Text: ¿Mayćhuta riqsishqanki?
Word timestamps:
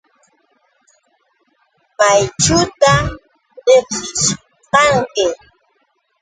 ¿Mayćhuta 1.97 2.91
riqsishqanki? 3.65 5.25